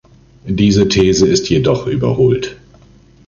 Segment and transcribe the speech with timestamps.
[0.47, 2.57] Diese These ist jedoch überholt.